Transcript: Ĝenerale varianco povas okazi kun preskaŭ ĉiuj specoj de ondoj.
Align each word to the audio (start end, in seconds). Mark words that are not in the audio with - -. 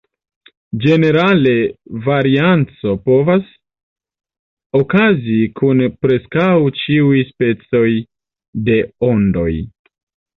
Ĝenerale 0.83 1.51
varianco 2.05 2.93
povas 3.09 3.51
okazi 4.79 5.35
kun 5.59 5.83
preskaŭ 6.05 6.47
ĉiuj 6.85 7.21
specoj 7.29 7.85
de 8.71 8.79
ondoj. 9.09 9.49